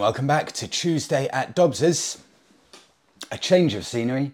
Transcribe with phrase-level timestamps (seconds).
[0.00, 2.22] welcome back to Tuesday at Dobbs's.
[3.30, 4.32] A change of scenery.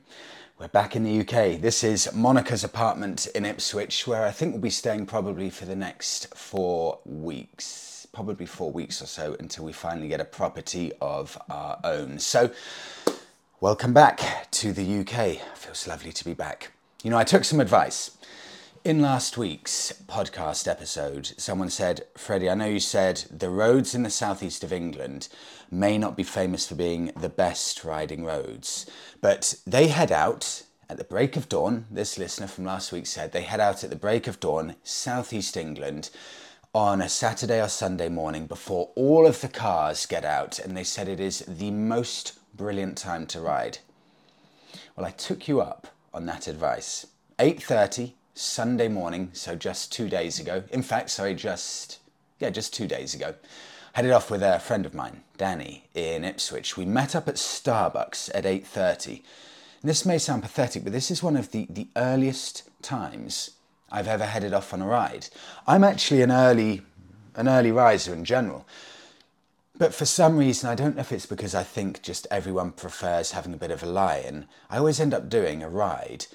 [0.61, 1.61] We're back in the UK.
[1.61, 5.75] This is Monica's apartment in Ipswich, where I think we'll be staying probably for the
[5.75, 8.07] next four weeks.
[8.13, 12.21] Probably four weeks or so until we finally get a property of our own.
[12.21, 12.53] So,
[13.61, 15.19] welcome back to the UK.
[15.19, 16.71] It Feels lovely to be back.
[17.03, 18.17] You know, I took some advice.
[18.87, 24.05] In last week's podcast episode, someone said, Freddie, I know you said the roads in
[24.05, 25.27] the southeast of England
[25.71, 28.87] may not be famous for being the best riding roads,
[29.21, 31.87] but they head out at the break of dawn.
[31.91, 35.57] This listener from last week said they head out at the break of dawn, southeast
[35.57, 36.11] England,
[36.73, 40.85] on a Saturday or Sunday morning before all of the cars get out, and they
[40.85, 43.79] said it is the most brilliant time to ride.
[44.95, 47.07] Well, I took you up on that advice.
[47.39, 50.65] 8:30 Sunday morning, so just two days ago.
[50.71, 51.99] In fact, sorry, just
[52.39, 53.35] yeah, just two days ago.
[53.97, 56.77] Headed off with a friend of mine, Danny, in Ipswich.
[56.77, 59.23] We met up at Starbucks at 8:30.
[59.83, 63.53] This may sound pathetic, but this is one of the, the earliest times
[63.91, 65.29] I've ever headed off on a ride.
[65.67, 66.83] I'm actually an early
[67.37, 68.67] an early riser in general.
[69.79, 73.31] But for some reason, I don't know if it's because I think just everyone prefers
[73.31, 76.27] having a bit of a lie in, I always end up doing a ride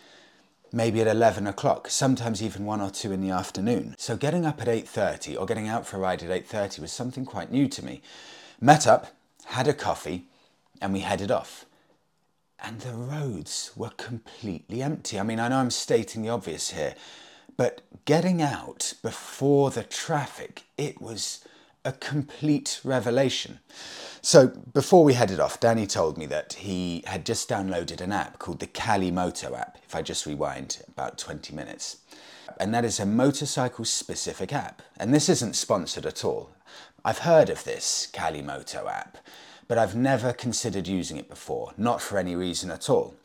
[0.73, 3.95] maybe at 11 o'clock, sometimes even 1 or 2 in the afternoon.
[3.97, 7.25] So getting up at 8.30 or getting out for a ride at 8.30 was something
[7.25, 8.02] quite new to me.
[8.59, 9.08] Met up,
[9.45, 10.25] had a coffee,
[10.81, 11.66] and we headed off.
[12.63, 15.19] And the roads were completely empty.
[15.19, 16.95] I mean, I know I'm stating the obvious here,
[17.58, 21.44] but getting out before the traffic, it was
[21.84, 23.60] a complete revelation.
[24.22, 28.38] So before we headed off, Danny told me that he had just downloaded an app
[28.38, 31.98] called the Calimoto app, if I just rewind about 20 minutes.
[32.59, 34.84] And that is a motorcycle specific app.
[34.97, 36.52] And this isn't sponsored at all.
[37.03, 39.18] I've heard of this Calimoto app,
[39.68, 43.16] but I've never considered using it before, not for any reason at all.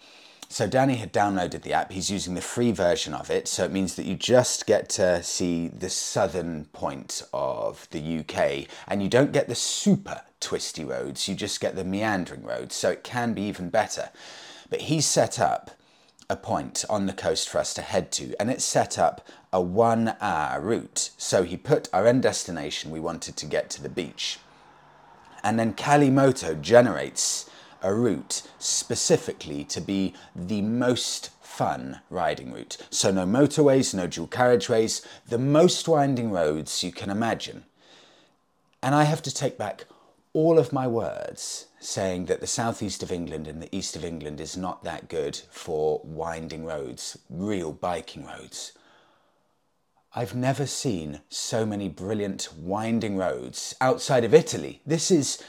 [0.56, 1.92] So Danny had downloaded the app.
[1.92, 3.46] He's using the free version of it.
[3.46, 8.66] So it means that you just get to see the southern point of the UK
[8.88, 11.28] and you don't get the super twisty roads.
[11.28, 12.74] You just get the meandering roads.
[12.74, 14.08] So it can be even better.
[14.70, 15.72] But he's set up
[16.30, 19.60] a point on the coast for us to head to and it's set up a
[19.60, 21.10] one hour route.
[21.18, 24.38] So he put our end destination, we wanted to get to the beach.
[25.44, 25.74] And then
[26.14, 27.50] Moto generates
[27.86, 32.76] a route specifically to be the most fun riding route.
[32.90, 37.64] So, no motorways, no dual carriageways, the most winding roads you can imagine.
[38.82, 39.84] And I have to take back
[40.32, 44.40] all of my words saying that the southeast of England and the east of England
[44.40, 48.72] is not that good for winding roads, real biking roads.
[50.12, 54.80] I've never seen so many brilliant winding roads outside of Italy.
[54.84, 55.42] This is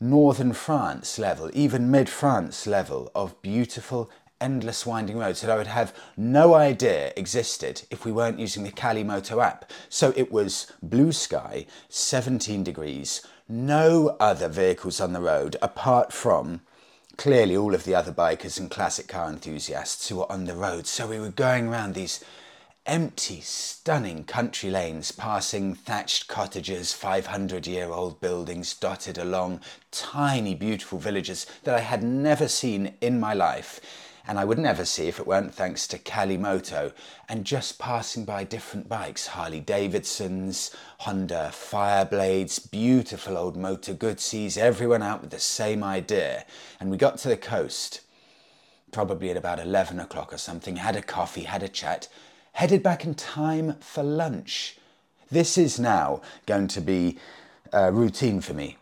[0.00, 4.10] northern France level, even mid France level of beautiful,
[4.40, 8.70] endless winding roads that I would have no idea existed if we weren't using the
[8.70, 9.70] Calimoto app.
[9.88, 16.60] So it was blue sky, 17 degrees, no other vehicles on the road apart from
[17.16, 20.86] clearly all of the other bikers and classic car enthusiasts who were on the road.
[20.86, 22.24] So we were going around these
[22.88, 29.60] empty, stunning country lanes passing thatched cottages, 500 year old buildings dotted along
[29.90, 33.78] tiny, beautiful villages that I had never seen in my life.
[34.26, 36.92] And I would never see if it weren't thanks to Calimoto
[37.28, 45.02] and just passing by different bikes Harley Davidsons, Honda Fireblades, beautiful old Moto Guzzi's, everyone
[45.02, 46.46] out with the same idea.
[46.80, 48.00] And we got to the coast,
[48.92, 52.08] probably at about 11 o'clock or something, had a coffee, had a chat,
[52.58, 54.76] headed back in time for lunch.
[55.30, 57.16] This is now going to be
[57.72, 58.76] a routine for me.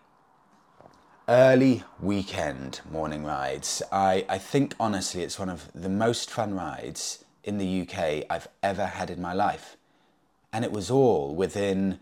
[1.28, 3.82] Early weekend morning rides.
[3.92, 8.48] I, I think honestly it's one of the most fun rides in the UK I've
[8.62, 9.76] ever had in my life.
[10.54, 11.98] And it was all within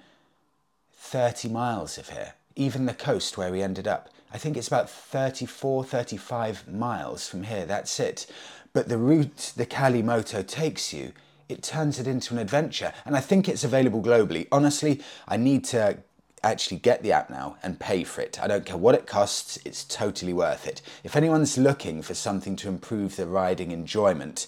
[0.96, 4.10] 30 miles of here, even the coast where we ended up.
[4.32, 8.28] I think it's about 34, 35 miles from here, that's it.
[8.72, 11.12] But the route the Calimoto takes you
[11.48, 12.92] it turns it into an adventure.
[13.04, 14.48] And I think it's available globally.
[14.50, 15.98] Honestly, I need to
[16.42, 18.38] actually get the app now and pay for it.
[18.42, 20.82] I don't care what it costs, it's totally worth it.
[21.02, 24.46] If anyone's looking for something to improve the riding enjoyment,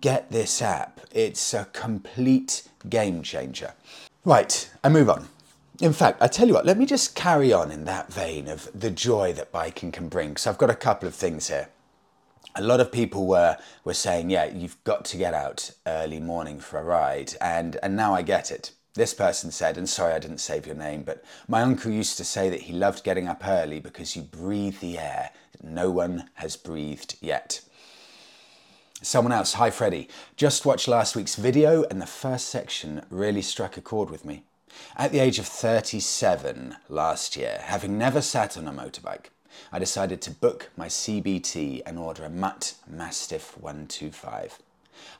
[0.00, 1.00] get this app.
[1.12, 3.72] It's a complete game changer.
[4.24, 5.28] Right, I move on.
[5.80, 8.68] In fact, I tell you what, let me just carry on in that vein of
[8.78, 10.36] the joy that biking can bring.
[10.36, 11.68] So I've got a couple of things here
[12.56, 16.58] a lot of people were were saying, yeah, you've got to get out early morning
[16.58, 18.72] for a ride, and and now I get it.
[18.94, 22.24] This person said, and sorry I didn't save your name, but my uncle used to
[22.24, 26.30] say that he loved getting up early because you breathe the air that no one
[26.34, 27.60] has breathed yet.
[29.02, 33.76] Someone else, hi Freddie, just watched last week's video and the first section really struck
[33.76, 34.44] a chord with me.
[34.96, 39.26] At the age of 37 last year, having never sat on a motorbike,
[39.72, 44.58] I decided to book my CBT and order a Mutt Mastiff 125.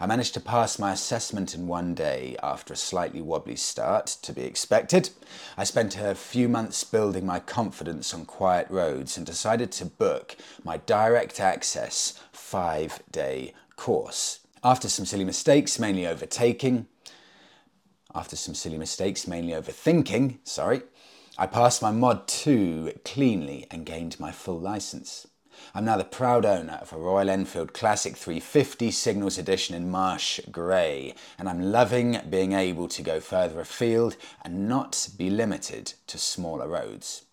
[0.01, 4.33] I managed to pass my assessment in one day after a slightly wobbly start, to
[4.33, 5.11] be expected.
[5.57, 10.37] I spent a few months building my confidence on quiet roads and decided to book
[10.65, 14.41] my direct access five day course.
[14.65, 16.87] After some silly mistakes, mainly overtaking,
[18.15, 20.83] after some silly mistakes, mainly overthinking, sorry,
[21.39, 25.27] I passed my Mod 2 cleanly and gained my full license.
[25.75, 30.41] I'm now the proud owner of a Royal Enfield Classic 350 Signals Edition in Marsh
[30.51, 34.17] Grey, and I'm loving being able to go further afield
[34.47, 37.26] and not be limited to smaller roads.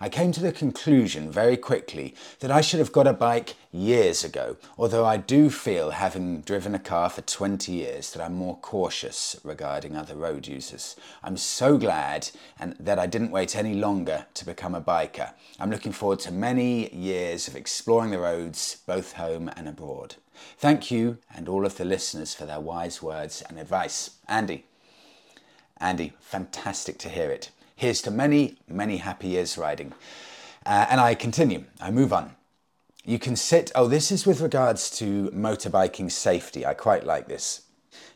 [0.00, 4.24] I came to the conclusion very quickly that I should have got a bike years
[4.24, 8.56] ago, although I do feel, having driven a car for 20 years, that I'm more
[8.58, 10.96] cautious regarding other road users.
[11.22, 15.32] I'm so glad and that I didn't wait any longer to become a biker.
[15.60, 20.16] I'm looking forward to many years of exploring the roads, both home and abroad.
[20.58, 24.10] Thank you and all of the listeners for their wise words and advice.
[24.28, 24.64] Andy.
[25.78, 27.50] Andy, fantastic to hear it.
[27.76, 29.92] Here's to many, many happy years riding.
[30.64, 32.34] Uh, and I continue, I move on.
[33.04, 36.64] You can sit, oh, this is with regards to motorbiking safety.
[36.64, 37.66] I quite like this.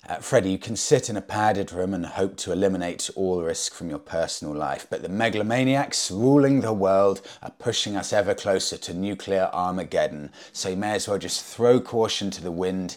[0.08, 3.74] Uh, Freddie, you can sit in a padded room and hope to eliminate all risk
[3.74, 8.78] from your personal life, but the megalomaniacs ruling the world are pushing us ever closer
[8.78, 12.96] to nuclear Armageddon, so you may as well just throw caution to the wind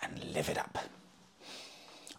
[0.00, 0.78] and live it up.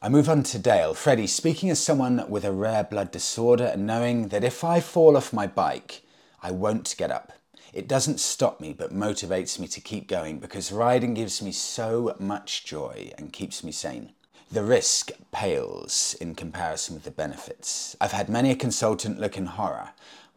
[0.03, 0.95] I move on to Dale.
[0.95, 5.15] Freddie, speaking as someone with a rare blood disorder and knowing that if I fall
[5.15, 6.01] off my bike,
[6.41, 7.33] I won't get up.
[7.71, 12.15] It doesn't stop me, but motivates me to keep going because riding gives me so
[12.17, 14.13] much joy and keeps me sane.
[14.51, 17.95] The risk pales in comparison with the benefits.
[18.01, 19.89] I've had many a consultant look in horror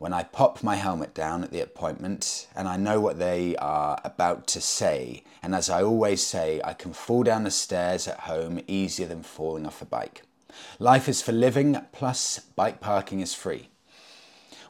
[0.05, 3.99] when I pop my helmet down at the appointment and I know what they are
[4.05, 5.25] about to say.
[5.43, 9.23] And as I always say, I can fall down the stairs at home easier than
[9.23, 10.21] falling off a bike.
[10.79, 13.71] Life is for living, plus bike parking is free.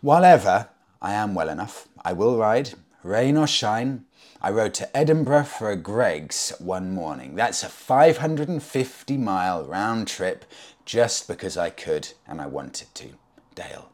[0.03, 0.69] While ever
[1.03, 4.05] I am well enough, I will ride, rain or shine.
[4.41, 7.35] I rode to Edinburgh for a Greggs one morning.
[7.35, 10.45] That's a 550 mile round trip
[10.85, 13.09] just because I could and I wanted to.
[13.57, 13.91] Dale.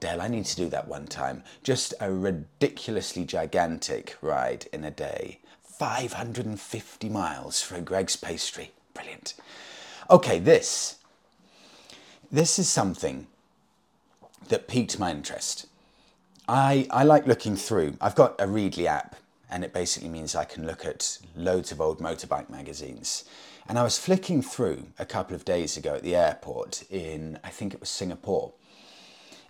[0.00, 1.42] Dale, I need to do that one time.
[1.62, 5.40] Just a ridiculously gigantic ride in a day.
[5.62, 8.72] 550 miles for a Greggs pastry.
[8.94, 9.34] Brilliant.
[10.10, 10.96] Okay, this.
[12.30, 13.26] This is something
[14.48, 15.66] that piqued my interest.
[16.48, 17.96] I, I like looking through.
[18.00, 19.16] I've got a Readly app,
[19.50, 23.24] and it basically means I can look at loads of old motorbike magazines.
[23.68, 27.50] And I was flicking through a couple of days ago at the airport in, I
[27.50, 28.52] think it was Singapore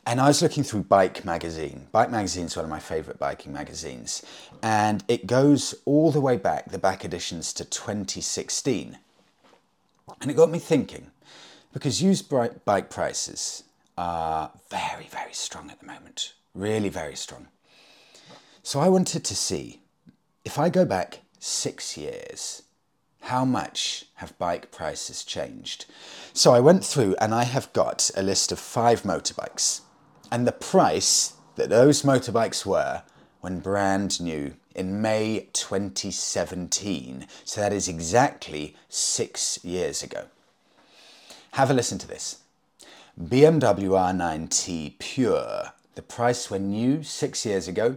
[0.07, 1.89] and I was looking through Bike Magazine.
[1.91, 4.23] Bike Magazine is one of my favourite biking magazines.
[4.63, 8.99] And it goes all the way back, the back editions, to 2016.
[10.21, 11.11] And it got me thinking,
[11.73, 12.31] because used
[12.65, 13.65] bike prices
[13.99, 16.35] are very, very strong at the moment.
[16.55, 17.49] Really very strong.
[18.63, 19.81] So I wanted to see,
[20.45, 22.63] if I go back six years,
[23.23, 25.87] how much have bike prices changed?
[26.33, 29.81] So I went through and I have got a list of five motorbikes
[30.31, 33.03] and the price that those motorbikes were
[33.41, 37.27] when brand new in May 2017.
[37.45, 40.25] So that is exactly six years ago.
[41.53, 42.41] Have a listen to this.
[43.21, 47.97] BMW R9T Pure, the price when new six years ago,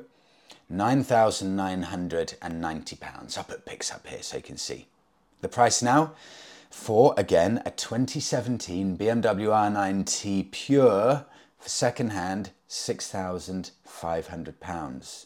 [0.72, 3.38] £9,990.
[3.38, 4.88] I'll put pics up here so you can see.
[5.42, 6.14] The price now
[6.70, 11.26] for, again, a 2017 BMW R9T Pure
[11.60, 15.26] for second hand, £6,500.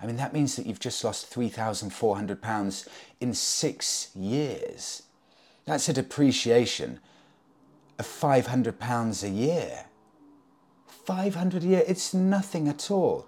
[0.00, 2.88] I mean, that means that you've just lost £3,400
[3.20, 5.02] in six years.
[5.64, 7.00] That's a depreciation
[7.98, 9.86] of £500 a year.
[10.86, 13.26] 500 a year, it's nothing at all.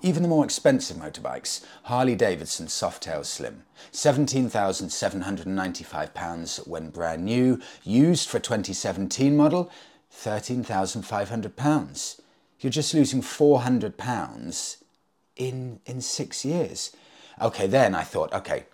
[0.00, 8.38] Even the more expensive motorbikes, Harley Davidson Softail Slim, £17,795 when brand new, used for
[8.38, 9.72] 2017 model,
[10.12, 12.20] £13,500.
[12.60, 14.76] You're just losing £400
[15.36, 16.96] in, in six years.
[17.40, 18.64] Okay, then I thought, okay,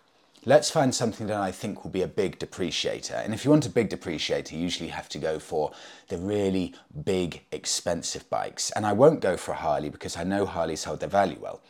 [0.46, 3.14] let's find something that I think will be a big depreciator.
[3.14, 5.72] And if you want a big depreciator, you usually have to go for
[6.08, 6.74] the really
[7.04, 8.70] big, expensive bikes.
[8.70, 11.60] And I won't go for a Harley because I know Harleys hold their value well.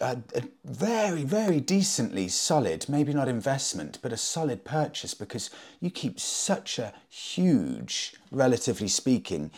[0.00, 0.16] are,
[0.64, 2.88] very, very decently solid.
[2.88, 5.48] Maybe not investment, but a solid purchase because
[5.80, 9.52] you keep such a huge, relatively speaking,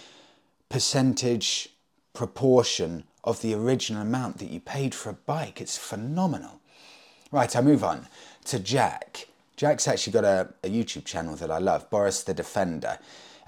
[0.68, 1.70] percentage
[2.12, 5.60] proportion of the original amount that you paid for a bike.
[5.60, 6.60] It's phenomenal.
[7.30, 8.08] Right, I move on
[8.46, 9.28] to Jack.
[9.56, 12.98] Jack's actually got a, a YouTube channel that I love, Boris the Defender.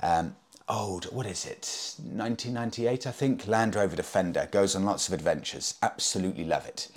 [0.02, 0.36] Um,
[0.68, 1.96] old, what is it?
[1.98, 3.46] 1998, I think.
[3.46, 4.48] Land Rover Defender.
[4.50, 5.74] Goes on lots of adventures.
[5.82, 6.88] Absolutely love it.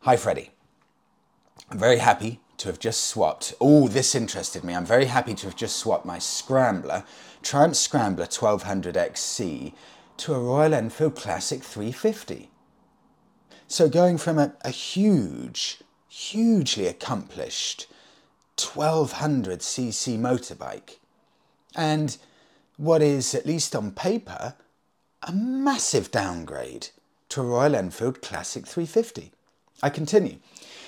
[0.00, 0.50] Hi, Freddie.
[1.70, 3.54] I'm very happy to have just swapped.
[3.60, 4.74] Oh, this interested me.
[4.74, 7.04] I'm very happy to have just swapped my Scrambler,
[7.42, 9.74] Triumph Scrambler 1200 XC
[10.18, 12.50] to a Royal Enfield Classic 350.
[13.66, 15.78] So going from a, a huge,
[16.08, 17.86] hugely accomplished
[18.56, 20.98] 1200cc motorbike
[21.74, 22.16] and
[22.76, 24.54] what is, at least on paper,
[25.22, 26.88] a massive downgrade
[27.30, 29.32] to a Royal Enfield Classic 350.
[29.82, 30.38] I continue.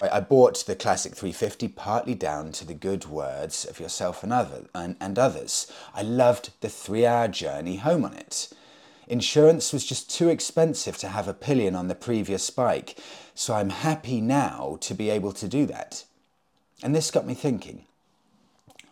[0.01, 4.67] I bought the Classic 350 partly down to the good words of yourself and, other,
[4.75, 5.73] and, and others.
[5.95, 8.53] I loved the three hour journey home on it.
[9.09, 12.99] Insurance was just too expensive to have a pillion on the previous bike,
[13.35, 16.05] so I'm happy now to be able to do that.
[16.83, 17.85] And this got me thinking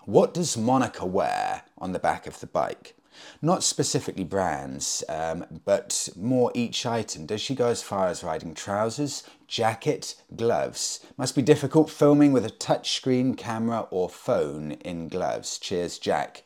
[0.05, 2.95] what does Monica wear on the back of the bike?
[3.41, 7.27] Not specifically brands, um, but more each item.
[7.27, 11.01] Does she go as far as riding trousers, jacket, gloves?
[11.17, 15.59] Must be difficult filming with a touchscreen camera or phone in gloves.
[15.59, 16.45] Cheers, Jack.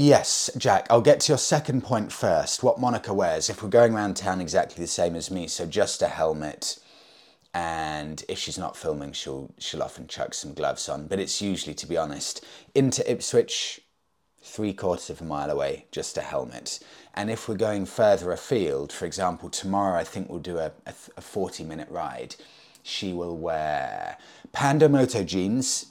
[0.00, 2.62] Yes, Jack, I'll get to your second point first.
[2.62, 6.02] What Monica wears, if we're going around town exactly the same as me, so just
[6.02, 6.78] a helmet,
[7.52, 11.08] and if she's not filming, she'll she'll often chuck some gloves on.
[11.08, 13.80] But it's usually, to be honest, into Ipswich,
[14.40, 16.78] three quarters of a mile away, just a helmet.
[17.14, 20.94] And if we're going further afield, for example, tomorrow I think we'll do a, a,
[21.16, 22.36] a 40 minute ride,
[22.84, 24.16] she will wear
[24.52, 25.86] Pando Moto jeans,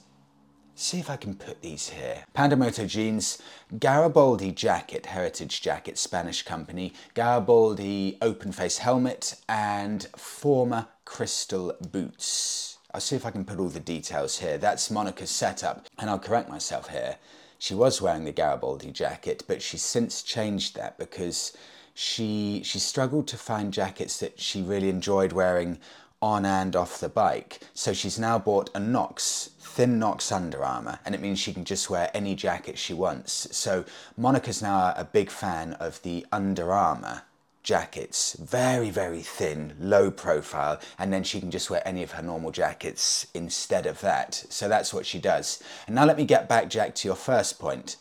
[0.80, 2.24] see if I can put these here.
[2.34, 3.42] Pando Moto jeans,
[3.78, 12.78] Garibaldi jacket, heritage jacket, Spanish company, Garibaldi open face helmet, and Forma crystal boots.
[12.94, 14.56] I'll see if I can put all the details here.
[14.56, 17.16] That's Monica's setup, and I'll correct myself here.
[17.58, 21.56] She was wearing the Garibaldi jacket, but she's since changed that because
[21.92, 25.80] she she struggled to find jackets that she really enjoyed wearing
[26.20, 27.60] on and off the bike.
[27.74, 31.64] So she's now bought a Knox, thin Knox Under Armour, and it means she can
[31.64, 33.48] just wear any jacket she wants.
[33.56, 33.84] So
[34.16, 37.22] Monica's now a big fan of the Under Armour
[37.62, 42.22] jackets, very, very thin, low profile, and then she can just wear any of her
[42.22, 44.34] normal jackets instead of that.
[44.48, 45.62] So that's what she does.
[45.86, 47.96] And now let me get back, Jack, to your first point.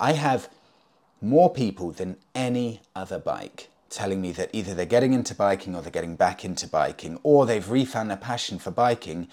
[0.00, 0.48] I have
[1.20, 5.82] more people than any other bike telling me that either they're getting into biking or
[5.82, 9.28] they're getting back into biking, or they've refound their passion for biking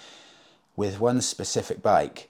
[0.76, 2.30] with one specific bike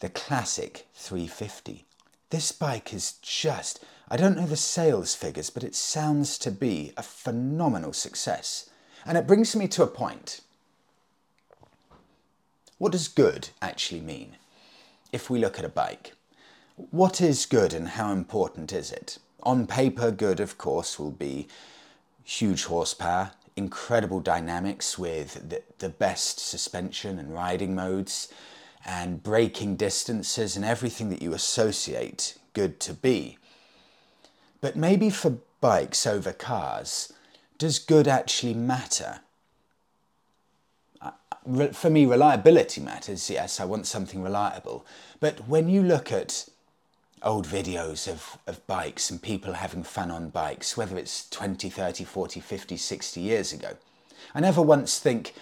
[0.00, 1.84] the classic 350.
[2.30, 6.92] This bike is just, I don't know the sales figures, but it sounds to be
[6.96, 8.68] a phenomenal success.
[9.06, 10.40] And it brings me to a point.
[12.78, 14.36] What does good actually mean
[15.12, 16.14] if we look at a bike?
[16.76, 19.18] What is good and how important is it?
[19.42, 21.48] On paper, good, of course, will be
[22.24, 28.32] huge horsepower, incredible dynamics with the, the best suspension and riding modes
[28.84, 33.38] and braking distances and everything that you associate good to be.
[34.60, 37.12] But maybe for bikes over cars,
[37.58, 39.20] does good actually matter?
[41.72, 43.30] For me, reliability matters.
[43.30, 44.84] Yes, I want something reliable.
[45.20, 46.47] But when you look at
[47.22, 52.04] old videos of, of bikes and people having fun on bikes, whether it's 20, 30,
[52.04, 53.76] 40, 50, 60 years ago,
[54.34, 55.34] I never once think,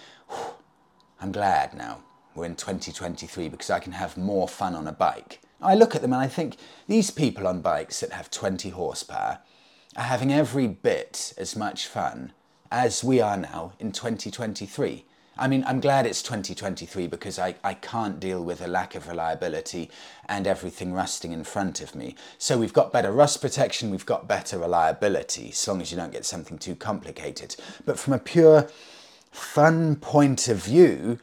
[1.19, 2.03] I'm glad now
[2.35, 5.41] we're in 2023 because I can have more fun on a bike.
[5.61, 6.57] I look at them and I think
[6.87, 9.39] these people on bikes that have 20 horsepower
[9.95, 12.33] are having every bit as much fun
[12.71, 15.05] as we are now in 2023.
[15.39, 19.07] I mean, I'm glad it's 2023 because I, I can't deal with a lack of
[19.07, 19.89] reliability
[20.27, 22.15] and everything rusting in front of me.
[22.37, 26.11] So we've got better rust protection, we've got better reliability, as long as you don't
[26.11, 27.55] get something too complicated.
[27.85, 28.67] But from a pure
[29.31, 31.19] fun point of view,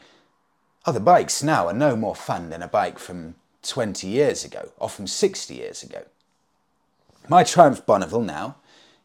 [0.86, 4.88] oh, bikes now are no more fun than a bike from 20 years ago or
[4.88, 6.04] from 60 years ago.
[7.28, 8.56] My Triumph Bonneville now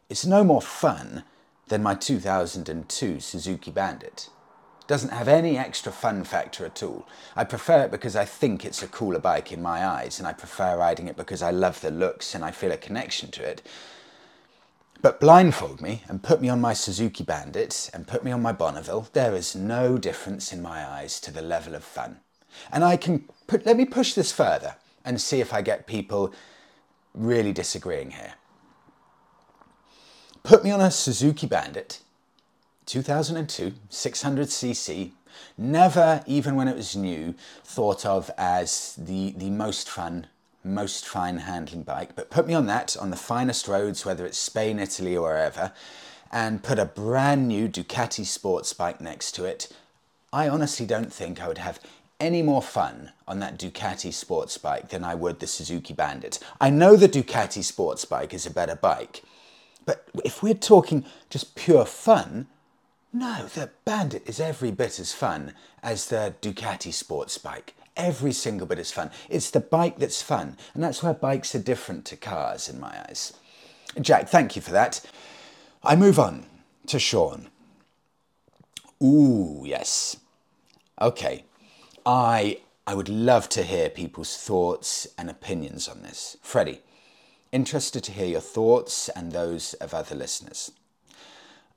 [0.10, 1.24] is no more fun
[1.70, 4.30] than my 2002 Suzuki Bandit.
[4.90, 7.08] Doesn't have any extra fun factor at all.
[7.36, 10.34] I prefer it because I think it's a cooler bike in my eyes, and I
[10.34, 13.62] prefer riding it because I love the looks and I feel a connection to it.
[15.00, 18.52] But blindfold me and put me on my Suzuki Bandit and put me on my
[18.52, 22.22] Bonneville, there is no difference in my eyes to the level of fun.
[22.72, 26.34] And I can put, let me push this further and see if I get people
[27.14, 28.34] really disagreeing here.
[30.42, 32.00] Put me on a Suzuki Bandit,
[32.90, 35.12] 2002, 600cc,
[35.60, 40.26] never, even when it was new, thought of as the, the most fun,
[40.64, 42.16] most fine handling bike.
[42.16, 45.72] But put me on that, on the finest roads, whether it's Spain, Italy, or wherever,
[46.32, 49.72] and put a brand new Ducati sports bike next to it.
[50.34, 51.80] I honestly don't think I would have
[52.20, 56.40] any more fun on that Ducati sports bike than I would the Suzuki Bandit.
[56.60, 59.22] I know the Ducati sports bike is a better bike,
[59.86, 62.48] but if we're talking just pure fun,
[63.12, 67.74] no, the Bandit is every bit as fun as the Ducati sports bike.
[67.98, 69.12] Every single bit is fun.
[69.30, 73.04] It's the bike that's fun, and that's why bikes are different to cars in my
[73.08, 73.34] eyes.
[74.00, 75.02] Jack, thank you for that.
[75.84, 76.46] I move on
[76.88, 77.50] to Sean.
[79.04, 80.18] Ooh, yes.
[81.02, 81.46] Okay,
[82.06, 86.38] I I would love to hear people's thoughts and opinions on this.
[86.42, 86.82] Freddie,
[87.52, 90.72] interested to hear your thoughts and those of other listeners.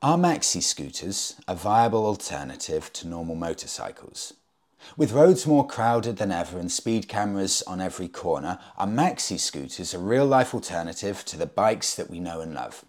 [0.02, 4.34] Are maxi scooters a viable alternative to normal motorcycles?
[4.96, 9.94] With roads more crowded than ever and speed cameras on every corner, are maxi scooters
[9.94, 12.84] a real life alternative to the bikes that we know and love?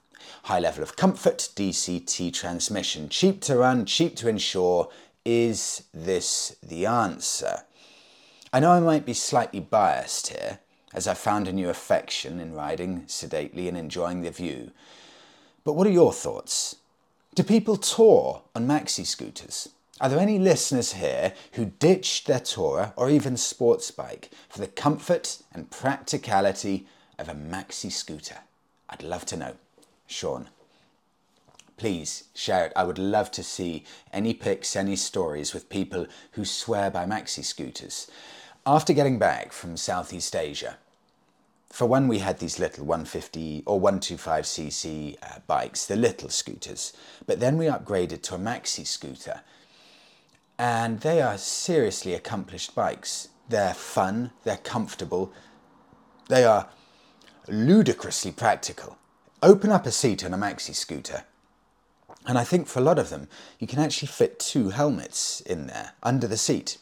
[0.45, 4.89] High level of comfort, DCT transmission, cheap to run, cheap to insure,
[5.23, 7.59] is this the answer?
[8.51, 10.61] I know I might be slightly biased here,
[10.95, 14.71] as I found a new affection in riding sedately and enjoying the view.
[15.63, 16.77] But what are your thoughts?
[17.35, 19.69] Do people tour on maxi scooters?
[19.99, 24.67] Are there any listeners here who ditched their tourer or even sports bike for the
[24.67, 28.39] comfort and practicality of a maxi scooter?
[28.89, 29.55] I'd love to know.
[30.07, 30.49] Sean
[31.83, 32.73] please share it.
[32.77, 37.43] I would love to see any pics, any stories with people who swear by maxi
[37.43, 38.09] scooters.
[38.65, 40.77] After getting back from Southeast Asia,
[41.73, 46.93] for one, we had these little 150 or 125cc uh, bikes, the little scooters,
[47.25, 49.41] but then we upgraded to a maxi scooter.
[50.59, 53.29] And they are seriously accomplished bikes.
[53.49, 55.33] They're fun, they're comfortable,
[56.29, 56.69] they are
[57.47, 58.99] ludicrously practical.
[59.41, 61.23] Open up a seat on a maxi scooter
[62.27, 65.65] and I think for a lot of them, you can actually fit two helmets in
[65.65, 66.77] there under the seat.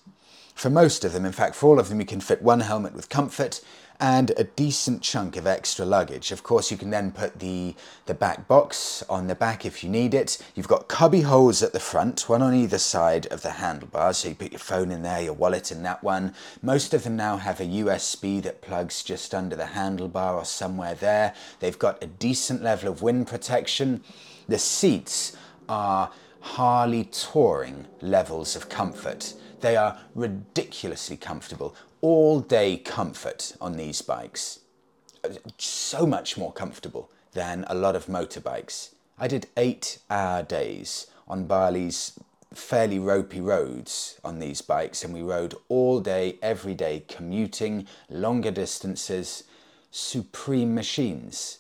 [0.54, 2.94] For most of them, in fact, for all of them, you can fit one helmet
[2.94, 3.62] with comfort
[4.02, 6.32] and a decent chunk of extra luggage.
[6.32, 7.76] Of course, you can then put the,
[8.08, 10.44] the back box on the back if you need it.
[10.56, 14.30] You've got cubby holes at the front, one on either side of the handlebars, so
[14.30, 16.34] you put your phone in there, your wallet in that one.
[16.64, 20.96] Most of them now have a USB that plugs just under the handlebar or somewhere
[20.96, 21.36] there.
[21.60, 24.04] They've got a decent level of wind protection.
[24.48, 25.38] The seats
[25.70, 29.36] are Harley touring levels of comfort.
[29.60, 34.60] They are ridiculously comfortable, all day comfort on these bikes.
[35.58, 38.90] So much more comfortable than a lot of motorbikes.
[39.18, 42.20] I did eight hour days on Bali's
[42.54, 48.52] fairly ropey roads on these bikes, and we rode all day, every day, commuting longer
[48.52, 49.44] distances,
[49.92, 51.60] supreme machines.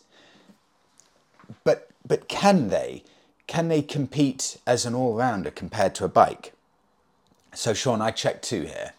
[1.63, 3.03] But but can they?
[3.51, 6.53] can they compete as an all rounder compared to a bike?
[7.53, 8.93] So, Sean, I checked two here.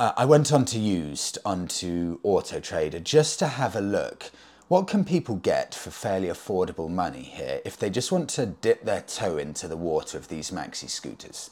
[0.00, 4.30] Uh, I went on to used onto Auto Trader just to have a look.
[4.66, 8.82] What can people get for fairly affordable money here if they just want to dip
[8.82, 11.50] their toe into the water of these maxi scooters?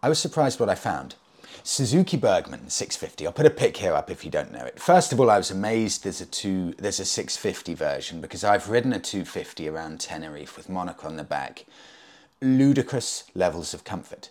[0.00, 1.16] I was surprised what I found.
[1.64, 3.26] Suzuki Burgman 650.
[3.26, 4.78] I'll put a pic here up if you don't know it.
[4.78, 8.70] First of all, I was amazed there's a two there's a 650 version because I've
[8.70, 11.66] ridden a 250 around Tenerife with Monica on the back.
[12.40, 14.30] Ludicrous levels of comfort.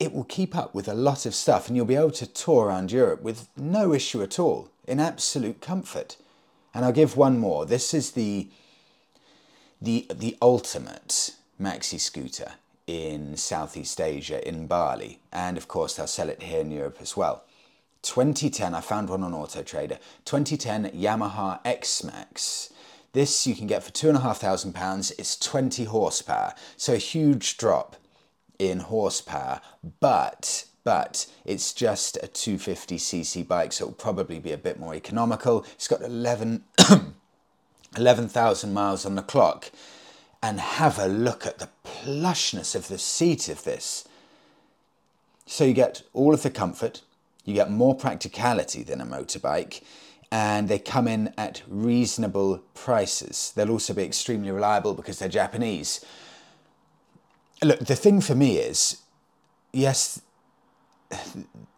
[0.00, 2.66] it will keep up with a lot of stuff, and you'll be able to tour
[2.66, 6.16] around Europe with no issue at all, in absolute comfort.
[6.74, 7.66] And I'll give one more.
[7.66, 8.48] This is the
[9.80, 12.54] the the ultimate maxi scooter
[12.86, 17.16] in Southeast Asia, in Bali, and of course they'll sell it here in Europe as
[17.16, 17.44] well.
[18.02, 19.98] 2010, I found one on Auto Trader.
[20.24, 22.70] 2010 Yamaha X Max.
[23.12, 25.12] This you can get for two and a half thousand pounds.
[25.12, 27.96] It's 20 horsepower, so a huge drop
[28.58, 29.60] in horsepower,
[30.00, 35.64] but but it's just a 250cc bike, so it'll probably be a bit more economical.
[35.74, 36.64] It's got 11
[37.96, 39.70] 11,000 miles on the clock.
[40.44, 44.06] And have a look at the plushness of the seat of this.
[45.46, 47.00] So you get all of the comfort,
[47.46, 49.80] you get more practicality than a motorbike,
[50.30, 53.54] and they come in at reasonable prices.
[53.56, 56.04] They'll also be extremely reliable because they're Japanese.
[57.62, 59.00] Look, the thing for me is
[59.72, 60.20] yes,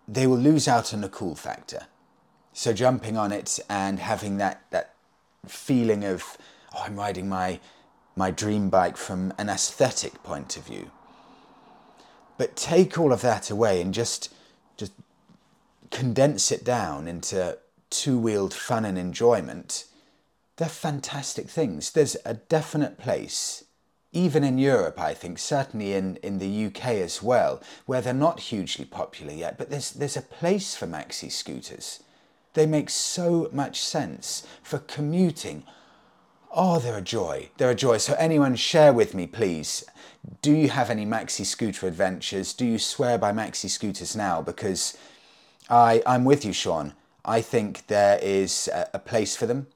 [0.08, 1.86] they will lose out on the cool factor.
[2.52, 4.96] So jumping on it and having that that
[5.46, 6.36] feeling of
[6.74, 7.60] oh, I'm riding my
[8.16, 10.90] my dream bike from an aesthetic point of view.
[12.38, 14.32] But take all of that away and just
[14.76, 14.92] just
[15.90, 17.58] condense it down into
[17.90, 19.84] two-wheeled fun and enjoyment.
[20.56, 21.92] They're fantastic things.
[21.92, 23.64] There's a definite place
[24.16, 28.40] even in Europe, I think, certainly in, in the UK as well, where they're not
[28.40, 32.02] hugely popular yet, but there's, there's a place for maxi scooters.
[32.54, 35.64] They make so much sense for commuting.
[36.58, 37.50] Oh, they're a joy.
[37.58, 37.98] They're a joy.
[37.98, 39.84] So, anyone, share with me, please.
[40.42, 42.54] Do you have any maxi scooter adventures?
[42.54, 44.40] Do you swear by maxi scooters now?
[44.40, 44.96] Because
[45.68, 46.94] I, I'm with you, Sean.
[47.24, 49.66] I think there is a, a place for them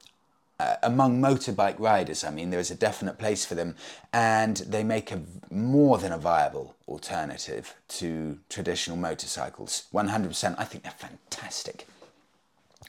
[0.61, 3.77] uh, among motorbike riders, I mean, there is a definite place for them,
[4.12, 9.85] and they make a more than a viable alternative to traditional motorcycles.
[9.95, 10.55] 100%.
[10.59, 11.87] I think they're fantastic.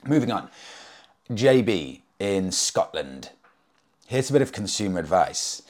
[0.05, 0.49] Moving on.
[1.29, 3.29] JB in Scotland.
[4.11, 5.61] Here's a bit of consumer advice.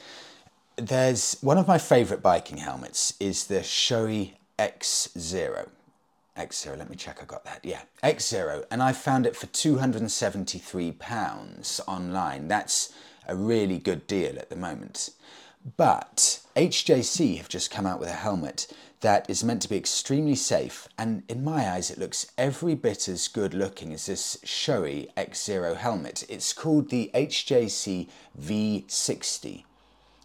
[0.76, 5.70] There's one of my favourite biking helmets is the Shoei EX-Zero.
[6.36, 7.60] EX-Zero, let me check I got that.
[7.62, 12.48] Yeah, EX-Zero, and I found it for £273 online.
[12.48, 12.92] That's
[13.28, 15.12] a really good deal at the moment.
[15.78, 18.66] But HJC have just come out with a helmet
[19.02, 23.10] that is meant to be extremely safe, and in my eyes, it looks every bit
[23.10, 26.24] as good looking as this Shoei EX-Zero helmet.
[26.30, 28.08] It's called the HJC
[28.40, 29.66] V60,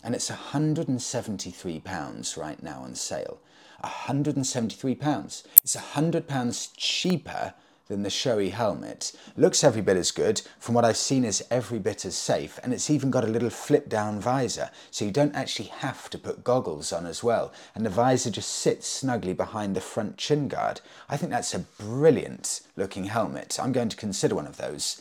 [0.04, 3.40] and it's £173 right now on sale.
[3.82, 5.42] £173.
[5.62, 7.54] It's £100 cheaper
[7.88, 9.12] than the Shoei helmet.
[9.36, 10.42] Looks every bit as good.
[10.58, 12.58] From what I've seen is every bit as safe.
[12.62, 14.70] And it's even got a little flip down visor.
[14.90, 17.52] So you don't actually have to put goggles on as well.
[17.74, 20.80] And the visor just sits snugly behind the front chin guard.
[21.08, 23.58] I think that's a brilliant looking helmet.
[23.60, 25.00] I'm going to consider one of those.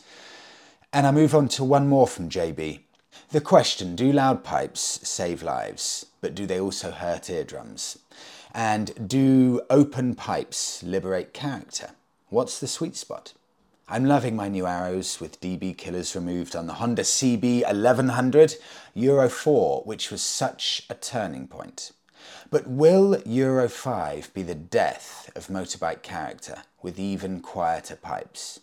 [0.92, 2.80] And I move on to one more from JB.
[3.30, 6.06] The question, do loud pipes save lives?
[6.20, 7.98] But do they also hurt eardrums?
[8.54, 11.90] And do open pipes liberate character?
[12.36, 13.32] What's the sweet spot?
[13.88, 18.56] I'm loving my new arrows with DB killers removed on the Honda CB 1100
[18.92, 21.92] Euro 4, which was such a turning point.
[22.50, 28.60] But will Euro 5 be the death of motorbike character with even quieter pipes?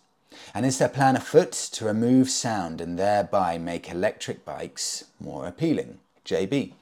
[0.54, 5.98] And is there plan afoot to remove sound and thereby make electric bikes more appealing?
[6.24, 6.74] JB.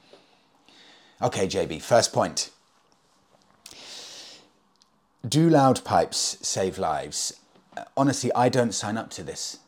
[1.23, 2.51] Okay, JB, first point.
[5.27, 7.39] Do loud pipes save lives?
[7.77, 9.59] Uh, honestly, I don't sign up to this.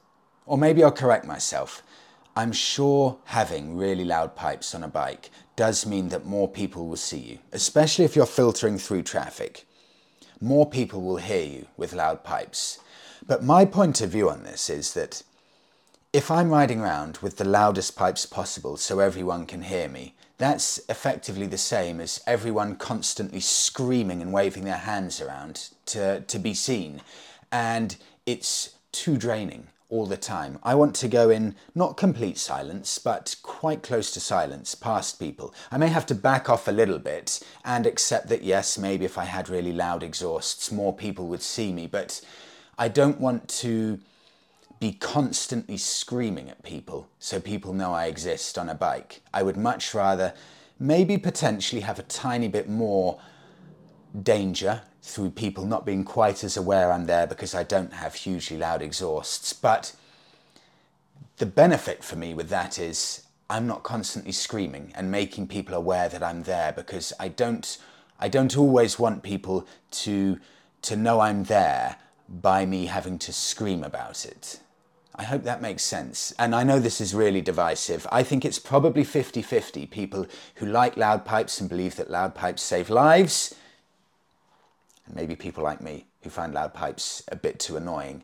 [0.46, 1.82] Or maybe I'll correct myself.
[2.36, 6.98] I'm sure having really loud pipes on a bike does mean that more people will
[6.98, 9.65] see you, especially if you're filtering through traffic.
[10.41, 12.80] More people will hear you with loud pipes.
[13.26, 15.24] But my point of view on this is that
[16.12, 20.80] if I'm riding around with the loudest pipes possible so everyone can hear me, that's
[20.89, 26.54] effectively the same as everyone constantly screaming and waving their hands around to, to be
[26.54, 27.02] seen.
[27.52, 27.95] And
[28.26, 30.60] it's too draining all the time.
[30.63, 35.54] I want to go in not complete silence, but quite close to silence past people.
[35.71, 39.17] I may have to back off a little bit and accept that, yes, maybe if
[39.17, 42.19] I had really loud exhausts, more people would see me, but
[42.78, 44.00] I don't want to
[44.86, 49.24] be constantly screaming at people so people know I exist on a bike.
[49.34, 50.32] I would much rather
[50.78, 53.19] maybe potentially have a tiny bit more
[54.21, 58.58] danger through people not being quite as aware I'm there because I don't have hugely
[58.58, 59.54] loud exhausts.
[59.54, 59.95] But
[61.38, 66.10] the benefit for me with that is I'm not constantly screaming and making people aware
[66.10, 67.76] that I'm there because I don't
[68.19, 69.67] I don't always want people
[70.04, 70.39] to
[70.84, 71.95] to know I'm there
[72.30, 74.60] by me having to scream about it.
[75.17, 76.34] I hope that makes sense.
[76.38, 78.06] And I know this is really divisive.
[78.12, 82.36] I think it's probably 50 50 people who like loud pipes and believe that loud
[82.36, 83.56] pipes save lives,
[85.06, 88.23] and maybe people like me who find loud pipes a bit too annoying.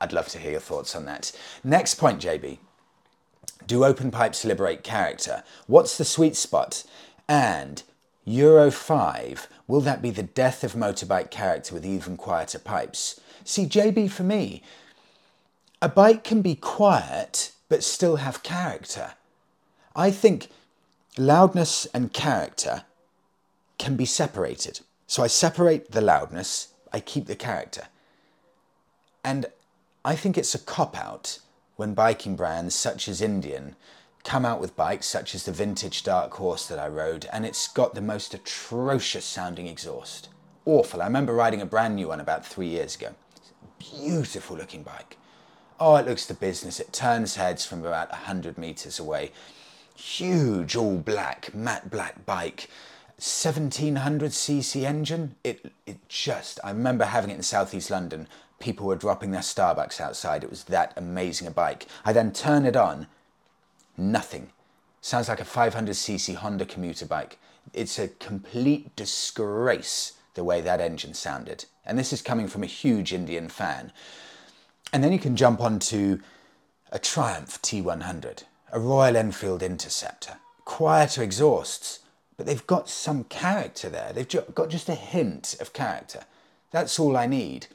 [0.00, 1.32] I'd love to hear your thoughts on that.
[1.62, 2.58] Next point, JB.
[3.66, 5.42] Do open pipes liberate character?
[5.66, 6.84] What's the sweet spot?
[7.28, 7.82] And
[8.24, 13.20] Euro 5, will that be the death of motorbike character with even quieter pipes?
[13.44, 14.62] See, JB, for me,
[15.80, 19.12] a bike can be quiet but still have character.
[19.94, 20.48] I think
[21.16, 22.84] loudness and character
[23.78, 24.80] can be separated.
[25.06, 27.88] So I separate the loudness, I keep the character.
[29.24, 29.46] And
[30.04, 31.38] I think it's a cop out
[31.76, 33.76] when biking brands such as Indian
[34.24, 37.68] come out with bikes such as the vintage Dark Horse that I rode, and it's
[37.68, 40.28] got the most atrocious sounding exhaust.
[40.64, 41.00] Awful.
[41.00, 43.14] I remember riding a brand new one about three years ago.
[43.78, 45.16] Beautiful looking bike.
[45.80, 46.80] Oh, it looks the business.
[46.80, 49.30] It turns heads from about 100 metres away.
[49.94, 52.68] Huge, all black, matte black bike
[53.20, 55.34] 1700cc engine.
[55.42, 58.28] It, it just, I remember having it in southeast London.
[58.60, 60.44] People were dropping their Starbucks outside.
[60.44, 61.86] It was that amazing a bike.
[62.04, 63.06] I then turn it on,
[63.96, 64.50] nothing.
[65.00, 67.38] Sounds like a 500cc Honda commuter bike.
[67.72, 71.64] It's a complete disgrace the way that engine sounded.
[71.84, 73.92] And this is coming from a huge Indian fan.
[74.92, 76.20] And then you can jump onto
[76.90, 82.00] a Triumph T100, a Royal Enfield Interceptor, quieter exhausts,
[82.36, 84.12] but they've got some character there.
[84.12, 86.20] They've got just a hint of character.
[86.70, 87.66] That's all I need.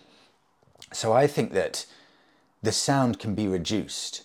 [0.91, 1.85] So I think that
[2.61, 4.23] the sound can be reduced,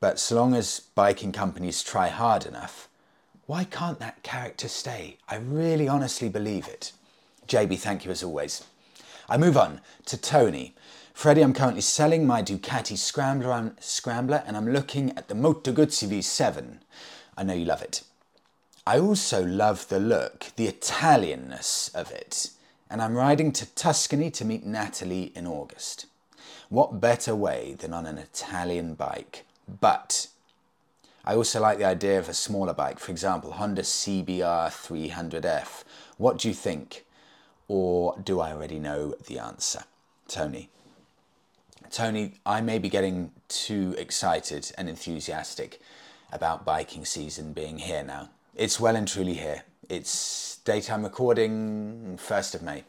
[0.00, 2.88] but so long as biking companies try hard enough,
[3.46, 5.18] why can't that character stay?
[5.28, 6.92] I really honestly believe it.
[7.48, 8.64] JB, thank you as always.
[9.28, 10.74] I move on to Tony.
[11.12, 16.08] Freddie, I'm currently selling my Ducati Scrambler, Scrambler and I'm looking at the Moto Guzzi
[16.08, 16.78] V7.
[17.36, 18.02] I know you love it.
[18.86, 22.50] I also love the look, the Italianness of it.
[22.90, 26.06] And I'm riding to Tuscany to meet Natalie in August.
[26.68, 29.44] What better way than on an Italian bike?
[29.80, 30.26] But
[31.24, 35.84] I also like the idea of a smaller bike, for example, Honda CBR 300F.
[36.16, 37.04] What do you think?
[37.68, 39.84] Or do I already know the answer?
[40.26, 40.70] Tony.
[41.92, 45.78] Tony, I may be getting too excited and enthusiastic
[46.32, 48.30] about biking season being here now.
[48.54, 49.64] It's well and truly here.
[49.90, 52.84] It's daytime recording, 1st of May.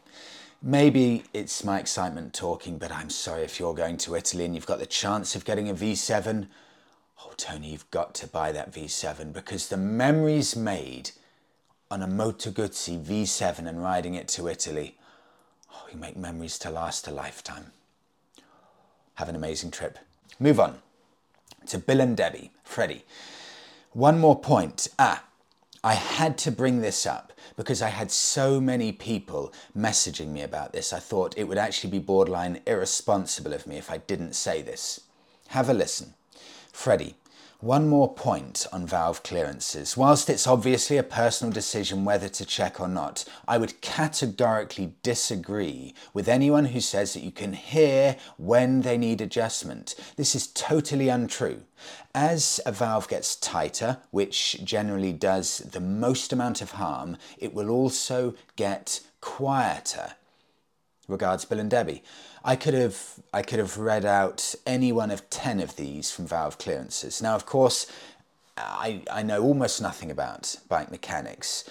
[0.62, 4.64] Maybe it's my excitement talking, but I'm sorry if you're going to Italy and you've
[4.64, 6.48] got the chance of getting a V7.
[7.22, 11.10] Oh, Tony, you've got to buy that V7 because the memories made
[11.90, 14.96] on a Moto Guzzi V7 and riding it to Italy,
[15.74, 17.72] oh, you make memories to last a lifetime.
[19.14, 19.98] Have an amazing trip.
[20.38, 20.80] Move on
[21.66, 22.50] to Bill and Debbie.
[22.62, 23.04] Freddie.
[23.92, 24.88] One more point.
[24.98, 25.24] Ah,
[25.82, 30.72] I had to bring this up because I had so many people messaging me about
[30.72, 30.92] this.
[30.92, 35.00] I thought it would actually be borderline irresponsible of me if I didn't say this.
[35.48, 36.14] Have a listen.
[36.72, 37.14] Freddie,
[37.64, 39.96] one more point on valve clearances.
[39.96, 45.94] Whilst it's obviously a personal decision whether to check or not, I would categorically disagree
[46.12, 49.94] with anyone who says that you can hear when they need adjustment.
[50.16, 51.62] This is totally untrue.
[52.14, 57.70] As a valve gets tighter, which generally does the most amount of harm, it will
[57.70, 60.12] also get quieter.
[61.08, 62.02] Regards, Bill and Debbie.
[62.46, 66.26] I could have I could have read out any one of ten of these from
[66.26, 67.22] valve clearances.
[67.22, 67.86] Now, of course,
[68.58, 71.64] I, I know almost nothing about bike mechanics,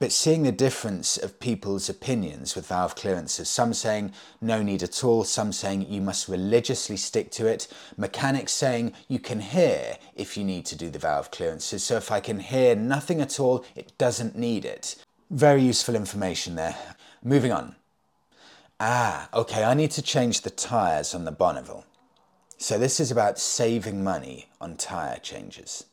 [0.00, 5.04] but seeing the difference of people's opinions with valve clearances, some saying no need at
[5.04, 10.36] all, some saying you must religiously stick to it, mechanics saying you can hear if
[10.36, 13.64] you need to do the valve clearances, so if I can hear nothing at all,
[13.76, 14.96] it doesn't need it.
[15.30, 16.76] Very useful information there.
[17.22, 17.76] Moving on.
[18.84, 21.84] Ah, okay, I need to change the tyres on the Bonneville.
[22.58, 25.84] So this is about saving money on tyre changes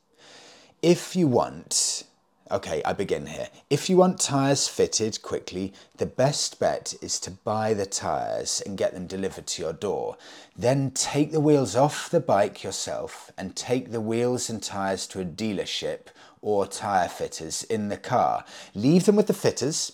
[0.82, 2.04] if you want,
[2.52, 3.50] okay, I begin here.
[3.70, 8.78] If you want tyres fitted quickly, the best bet is to buy the tyres and
[8.78, 10.18] get them delivered to your door.
[10.56, 15.22] Then take the wheels off the bike yourself and take the wheels and tyres to
[15.22, 16.08] a dealership
[16.42, 18.46] or tyre fitters in the car.
[18.74, 19.94] Leave them with the fitters.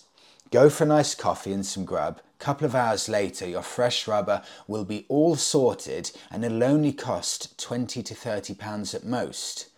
[0.52, 2.20] Go for a nice coffee and some grub.
[2.38, 7.58] Couple of hours later, your fresh rubber will be all sorted and it'll only cost
[7.58, 9.68] 20 to 30 pounds at most.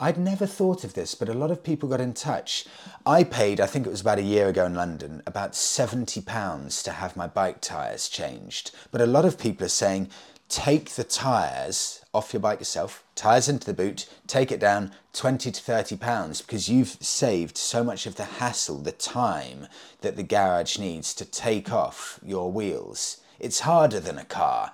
[0.00, 2.66] I'd never thought of this, but a lot of people got in touch.
[3.04, 6.92] I paid, I think it was about a year ago in London, about £70 to
[6.92, 8.70] have my bike tyres changed.
[8.92, 10.10] But a lot of people are saying,
[10.48, 15.50] take the tyres off your bike yourself, tyres into the boot, take it down 20
[15.50, 19.66] to 30 pounds because you've saved so much of the hassle, the time
[20.00, 23.20] that the garage needs to take off your wheels.
[23.38, 24.72] It's harder than a car.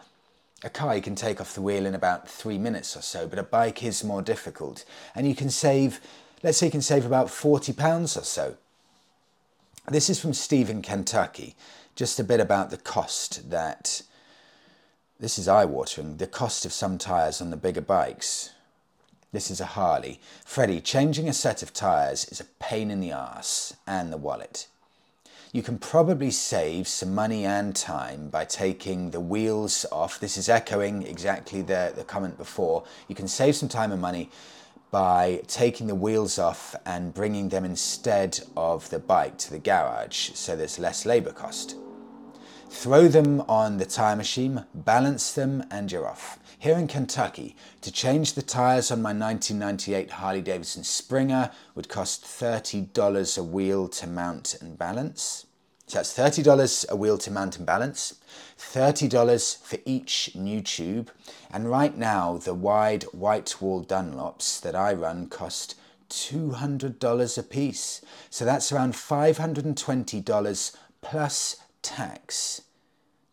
[0.62, 3.38] A car you can take off the wheel in about three minutes or so, but
[3.38, 4.84] a bike is more difficult.
[5.14, 6.00] And you can save,
[6.42, 8.56] let's say you can save about 40 pounds or so.
[9.90, 11.54] This is from Stephen, Kentucky.
[11.94, 14.02] Just a bit about the cost that,
[15.24, 18.50] this is eye-watering, the cost of some tyres on the bigger bikes.
[19.32, 20.20] This is a Harley.
[20.44, 24.66] Freddie, changing a set of tyres is a pain in the ass and the wallet
[25.54, 30.18] you can probably save some money and time by taking the wheels off.
[30.18, 32.82] This is echoing exactly the, the comment before.
[33.06, 34.30] You can save some time and money
[34.90, 40.32] by taking the wheels off and bringing them instead of the bike to the garage
[40.34, 41.76] so there's less labour cost.
[42.74, 46.38] Throw them on the tyre machine, balance them, and you're off.
[46.58, 52.24] Here in Kentucky, to change the tyres on my 1998 Harley Davidson Springer would cost
[52.24, 55.46] $30 a wheel to mount and balance.
[55.86, 58.16] So that's $30 a wheel to mount and balance,
[58.58, 61.10] $30 for each new tube,
[61.50, 65.76] and right now the wide white wall Dunlops that I run cost
[66.10, 68.02] $200 a piece.
[68.28, 72.62] So that's around $520 plus tax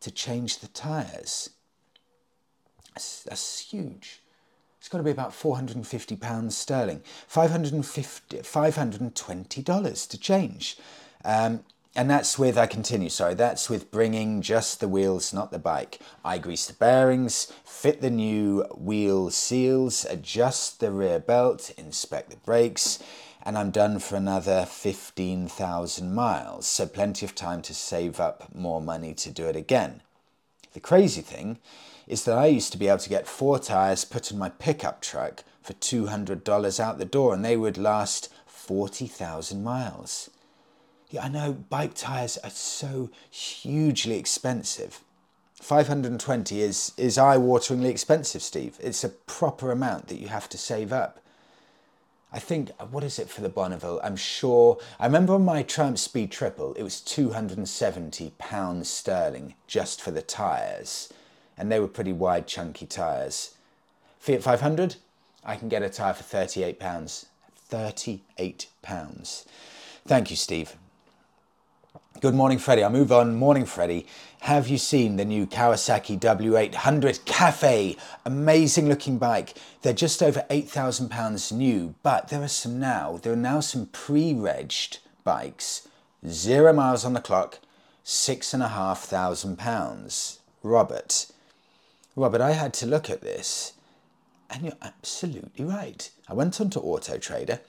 [0.01, 1.49] to change the tyres.
[2.93, 4.21] That's, that's huge.
[4.77, 10.77] It's got to be about 450 pounds sterling, 550, $520 to change.
[11.23, 11.63] Um,
[11.95, 15.99] and that's with, I continue, sorry, that's with bringing just the wheels, not the bike.
[16.23, 22.37] I grease the bearings, fit the new wheel seals, adjust the rear belt, inspect the
[22.37, 23.03] brakes,
[23.43, 26.67] and I'm done for another 15,000 miles.
[26.67, 30.01] So plenty of time to save up more money to do it again.
[30.73, 31.57] The crazy thing
[32.07, 35.01] is that I used to be able to get four tyres put in my pickup
[35.01, 40.29] truck for $200 out the door and they would last 40,000 miles.
[41.09, 45.01] Yeah, I know bike tyres are so hugely expensive.
[45.61, 48.77] 520 is, is eye-wateringly expensive, Steve.
[48.79, 51.19] It's a proper amount that you have to save up.
[52.33, 53.99] I think, what is it for the Bonneville?
[54.03, 60.01] I'm sure, I remember on my Triumph Speed Triple, it was 270 pounds sterling just
[60.01, 61.11] for the tyres.
[61.57, 63.55] And they were pretty wide, chunky tyres.
[64.19, 64.95] Fiat 500,
[65.43, 67.25] I can get a tyre for 38 pounds.
[67.67, 69.45] 38 pounds.
[70.05, 70.75] Thank you, Steve.
[72.21, 72.83] Good morning, Freddie.
[72.83, 73.35] I move on.
[73.35, 74.05] Morning, Freddie.
[74.45, 77.95] Have you seen the new Kawasaki W800 Cafe?
[78.25, 79.53] Amazing looking bike.
[79.83, 83.19] They're just over £8,000 new, but there are some now.
[83.21, 85.87] There are now some pre-regged bikes,
[86.27, 87.59] zero miles on the clock,
[88.03, 90.39] six and a half thousand pounds.
[90.63, 91.27] Robert.
[92.15, 93.73] Robert, I had to look at this,
[94.49, 96.09] and you're absolutely right.
[96.27, 97.59] I went onto Auto Trader.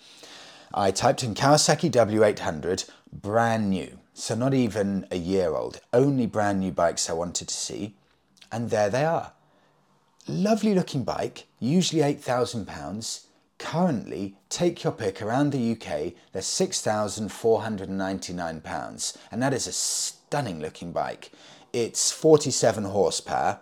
[0.72, 3.98] I typed in Kawasaki W800, brand new.
[4.22, 7.96] So not even a year old, only brand new bikes I wanted to see.
[8.52, 9.32] And there they are.
[10.28, 13.24] Lovely looking bike, usually £8,000.
[13.58, 19.16] Currently, take your pick around the UK, they're £6,499.
[19.32, 21.32] And that is a stunning looking bike.
[21.72, 23.58] It's 47 horsepower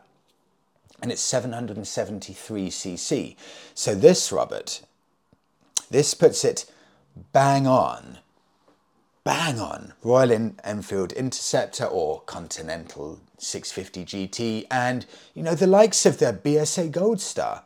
[1.00, 3.34] and it's 773cc.
[3.74, 4.82] So this, Robert,
[5.90, 6.70] this puts it
[7.32, 8.18] bang on
[9.24, 16.18] bang on Royal Enfield Interceptor or Continental 650 GT and, you know, the likes of
[16.18, 17.64] the BSA Gold Star.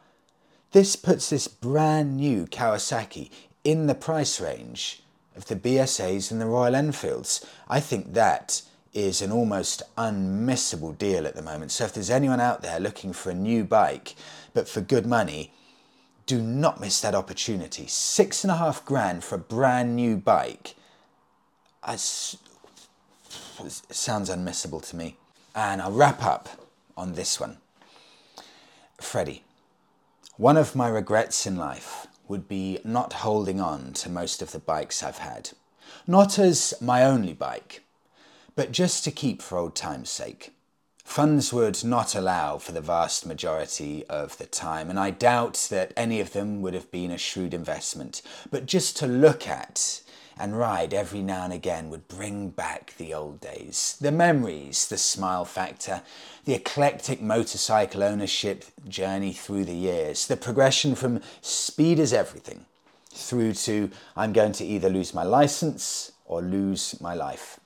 [0.73, 3.31] This puts this brand new Kawasaki
[3.63, 5.03] in the price range
[5.37, 7.47] of the BSAs and the Royal Enfields.
[7.69, 11.73] I think that is an almost unmissable deal at the moment.
[11.73, 14.15] So if there's anyone out there looking for a new bike,
[14.53, 15.53] but for good money,
[16.27, 17.87] do not miss that opportunity.
[17.87, 20.75] Six and a half grand for a brand new bike.
[21.89, 22.01] It
[23.91, 25.17] sounds unmissable to me.
[25.55, 26.49] And I'll wrap up
[26.97, 27.59] on this one.
[29.01, 29.45] Freddie,
[30.37, 34.59] one of my regrets in life would be not holding on to most of the
[34.59, 35.51] bikes I've had.
[36.07, 37.83] Not as my only bike,
[38.57, 40.53] but just to keep for old time's sake.
[41.05, 45.93] Funds would not allow for the vast majority of the time, and I doubt that
[45.97, 48.23] any of them would have been a shrewd investment.
[48.51, 50.01] But just to look at
[50.39, 54.99] and ride every now and again would bring back the old days, the memories, the
[54.99, 56.03] smile factor,
[56.45, 62.67] the eclectic motorcycle ownership journey through the years, the progression from speed is everything
[63.13, 67.61] through to I'm going to either lose my license or lose my life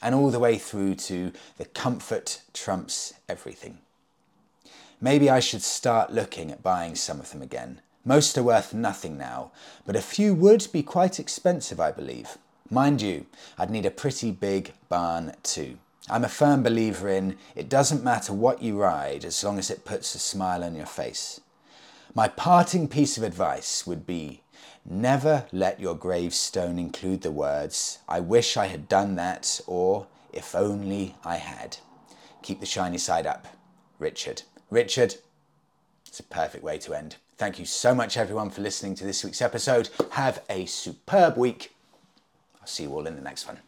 [0.00, 3.78] and all the way through to the comfort trumps everything.
[5.00, 7.80] Maybe I should start looking at buying some of them again.
[8.04, 9.52] Most are worth nothing now,
[9.86, 12.36] but a few would be quite expensive, I believe.
[12.68, 13.26] Mind you,
[13.58, 15.78] I'd need a pretty big barn too.
[16.10, 19.84] I'm a firm believer in it doesn't matter what you ride as long as it
[19.84, 21.40] puts a smile on your face.
[22.12, 24.42] My parting piece of advice would be
[24.84, 30.56] Never let your gravestone include the words, I wish I had done that, or if
[30.56, 31.76] only I had.
[32.42, 33.46] Keep the shiny side up.
[34.00, 34.42] Richard.
[34.70, 35.16] Richard,
[36.04, 37.16] it's a perfect way to end.
[37.38, 39.88] Thank you so much, everyone, for listening to this week's episode.
[40.10, 41.74] Have a superb week.
[42.60, 43.58] I'll see you all in the next one.